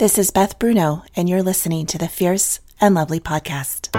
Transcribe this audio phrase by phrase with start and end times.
[0.00, 3.94] This is Beth Bruno, and you're listening to the Fierce and Lovely podcast.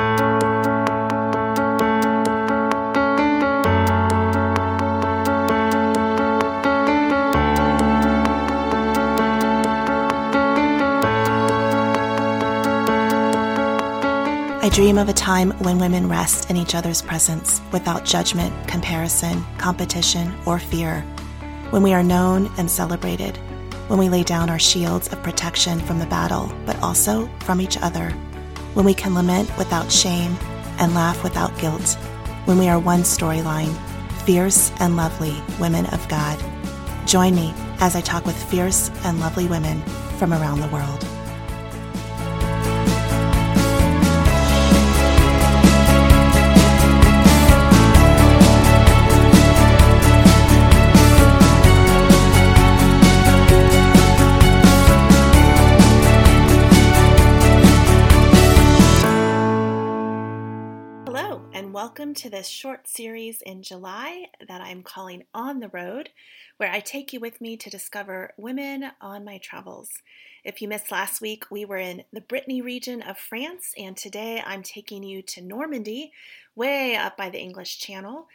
[14.58, 19.46] I dream of a time when women rest in each other's presence without judgment, comparison,
[19.60, 21.02] competition, or fear,
[21.70, 23.38] when we are known and celebrated
[23.92, 27.78] when we lay down our shields of protection from the battle, but also from each
[27.82, 28.10] other,
[28.74, 30.34] when we can lament without shame
[30.80, 31.98] and laugh without guilt,
[32.46, 33.76] when we are one storyline,
[34.24, 36.42] fierce and lovely women of God.
[37.06, 39.82] Join me as I talk with fierce and lovely women
[40.18, 41.06] from around the world.
[61.82, 66.10] Welcome to this short series in July that I'm calling On the Road,
[66.58, 69.90] where I take you with me to discover women on my travels.
[70.44, 74.44] If you missed last week, we were in the Brittany region of France, and today
[74.46, 76.12] I'm taking you to Normandy,
[76.56, 78.28] way up by the English Channel,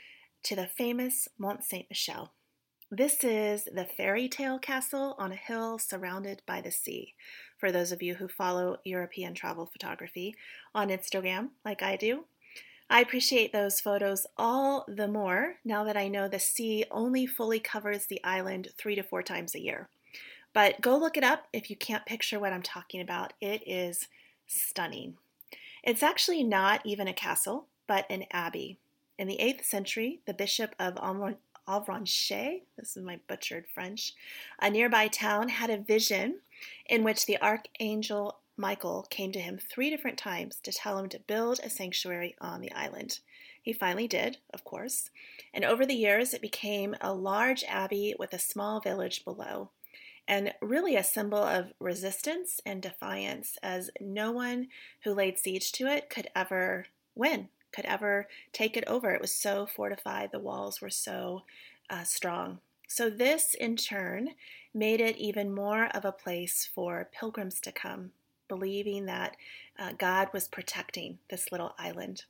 [0.42, 2.32] to the famous Mont Saint Michel.
[2.90, 7.14] This is the fairy tale castle on a hill surrounded by the sea.
[7.58, 10.34] For those of you who follow European travel photography
[10.74, 12.24] on Instagram, like I do,
[12.88, 17.58] I appreciate those photos all the more now that I know the sea only fully
[17.58, 19.88] covers the island three to four times a year.
[20.52, 23.32] But go look it up if you can't picture what I'm talking about.
[23.40, 24.06] It is
[24.46, 25.16] stunning.
[25.82, 28.78] It's actually not even a castle, but an abbey.
[29.18, 34.14] In the 8th century, the bishop of Avranches, this is my butchered French,
[34.60, 36.40] a nearby town, had a vision
[36.88, 41.18] in which the archangel Michael came to him three different times to tell him to
[41.18, 43.20] build a sanctuary on the island.
[43.60, 45.10] He finally did, of course,
[45.52, 49.70] and over the years it became a large abbey with a small village below,
[50.26, 54.68] and really a symbol of resistance and defiance, as no one
[55.02, 59.10] who laid siege to it could ever win, could ever take it over.
[59.10, 61.42] It was so fortified, the walls were so
[61.90, 62.60] uh, strong.
[62.88, 64.30] So, this in turn
[64.72, 68.12] made it even more of a place for pilgrims to come
[68.48, 69.36] believing that
[69.78, 72.24] uh, God was protecting this little island.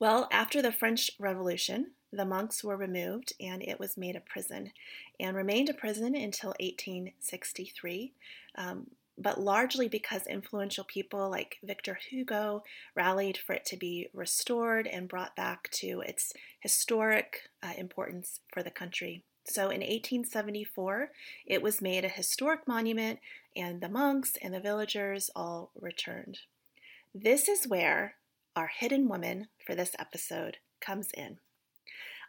[0.00, 4.72] Well, after the French Revolution, the monks were removed and it was made a prison
[5.20, 8.12] and remained a prison until 1863.
[8.56, 12.64] Um, but largely because influential people like Victor Hugo
[12.96, 18.62] rallied for it to be restored and brought back to its historic uh, importance for
[18.62, 19.22] the country.
[19.46, 21.10] So in 1874,
[21.46, 23.20] it was made a historic monument,
[23.54, 26.40] and the monks and the villagers all returned.
[27.14, 28.16] This is where
[28.56, 31.38] our hidden woman for this episode comes in.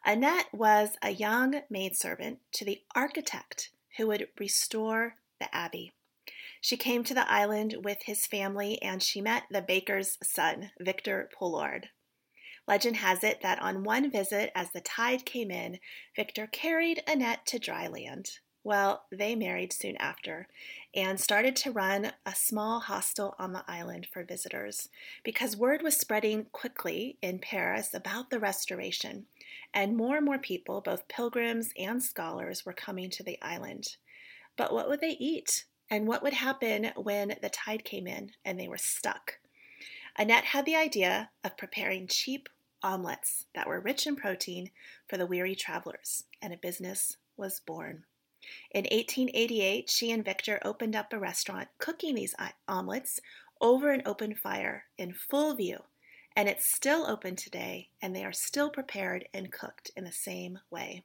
[0.06, 5.94] Annette was a young maidservant to the architect who would restore the abbey.
[6.62, 11.30] She came to the island with his family and she met the baker's son, Victor
[11.34, 11.90] Poulard.
[12.68, 15.80] Legend has it that on one visit, as the tide came in,
[16.16, 18.40] Victor carried Annette to dry land.
[18.64, 20.48] Well, they married soon after
[20.96, 24.90] and started to run a small hostel on the island for visitors
[25.24, 29.28] because word was spreading quickly in Paris about the restoration,
[29.72, 33.98] and more and more people, both pilgrims and scholars, were coming to the island.
[34.58, 35.66] But what would they eat?
[35.92, 39.34] And what would happen when the tide came in and they were stuck?
[40.18, 42.50] Annette had the idea of preparing cheap
[42.84, 44.72] omelets that were rich in protein
[45.08, 48.04] for the weary travelers, and a business was born.
[48.72, 52.36] In 1888, she and Victor opened up a restaurant cooking these
[52.68, 53.20] omelets
[53.60, 55.80] over an open fire in full view,
[56.36, 60.60] and it's still open today, and they are still prepared and cooked in the same
[60.70, 61.04] way.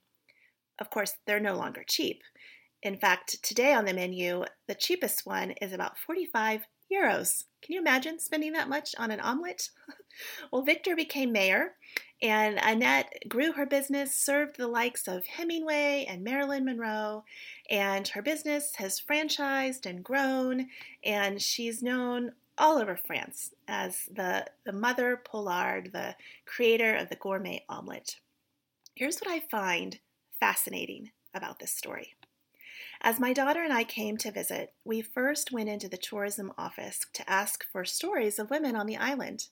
[0.77, 2.21] Of course, they're no longer cheap.
[2.83, 7.45] In fact, today on the menu, the cheapest one is about 45 euros.
[7.61, 9.69] Can you imagine spending that much on an omelet?
[10.51, 11.75] well, Victor became mayor,
[12.21, 17.23] and Annette grew her business, served the likes of Hemingway and Marilyn Monroe,
[17.69, 20.67] and her business has franchised and grown,
[21.03, 26.15] and she's known all over France as the, the mother Poulard, the
[26.45, 28.17] creator of the gourmet omelet.
[28.95, 29.99] Here's what I find
[30.39, 32.13] fascinating about this story.
[33.03, 36.99] As my daughter and I came to visit, we first went into the tourism office
[37.13, 39.47] to ask for stories of women on the island.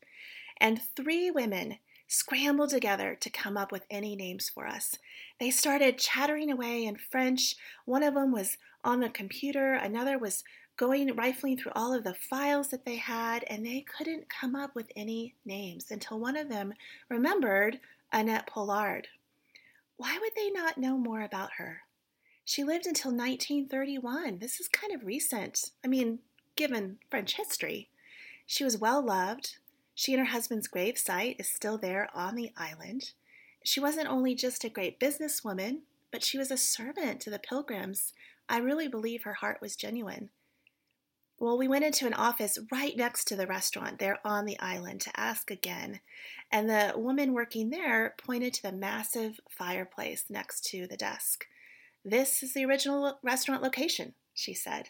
[0.57, 4.98] And three women scrambled together to come up with any names for us.
[5.40, 7.56] They started chattering away in French.
[7.86, 10.44] One of them was on the computer, another was
[10.78, 14.75] going rifling through all of the files that they had, and they couldn't come up
[14.75, 16.74] with any names until one of them
[17.10, 17.80] remembered
[18.13, 19.07] Annette Poulard.
[19.98, 21.81] Why would they not know more about her?
[22.50, 24.40] She lived until 1931.
[24.40, 25.69] This is kind of recent.
[25.86, 26.18] I mean,
[26.56, 27.90] given French history.
[28.48, 29.57] She was well loved.
[29.94, 33.12] She and her husband's grave site is still there on the island.
[33.63, 35.81] She wasn't only just a great businesswoman,
[36.12, 38.13] but she was a servant to the pilgrims.
[38.50, 40.31] I really believe her heart was genuine.
[41.38, 45.02] Well, we went into an office right next to the restaurant there on the island
[45.02, 46.00] to ask again.
[46.52, 51.45] And the woman working there pointed to the massive fireplace next to the desk.
[52.06, 54.90] This is the original restaurant location, she said.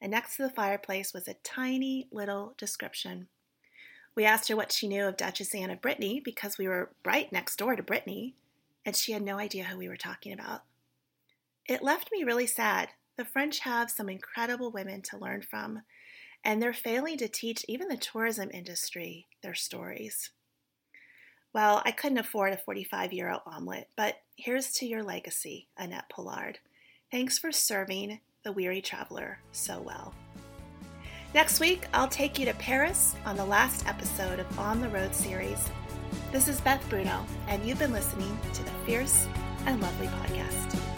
[0.00, 3.28] And next to the fireplace was a tiny little description.
[4.14, 7.32] We asked her what she knew of Duchess Anne of Brittany because we were right
[7.32, 8.34] next door to Brittany,
[8.84, 10.62] and she had no idea who we were talking about.
[11.66, 12.90] It left me really sad.
[13.16, 15.82] The French have some incredible women to learn from,
[16.44, 20.30] and they're failing to teach even the tourism industry their stories.
[21.54, 26.58] Well, I couldn't afford a 45 euro omelet, but here's to your legacy, Annette Poulard.
[27.12, 30.12] Thanks for serving the weary traveler so well.
[31.32, 35.14] Next week, I'll take you to Paris on the last episode of On the Road
[35.14, 35.70] series.
[36.32, 39.28] This is Beth Bruno, and you've been listening to the Fierce
[39.66, 40.93] and Lovely podcast.